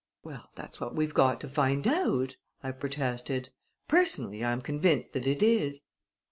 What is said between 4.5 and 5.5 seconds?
am convinced that it